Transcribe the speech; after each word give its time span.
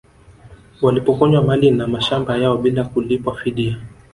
Walipokonywa 0.81 1.41
mali 1.43 1.71
na 1.71 1.87
mashamba 1.87 2.37
yao 2.37 2.57
bila 2.57 2.83
kulipwa 2.83 3.35
fidia 3.35 3.77